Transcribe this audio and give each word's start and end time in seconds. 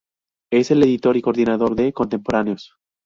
Es 0.51 0.71
el 0.71 0.81
editor 0.81 1.15
y 1.15 1.21
coordinador 1.21 1.75
de 1.75 1.93
"Contemporáneos. 1.93 2.73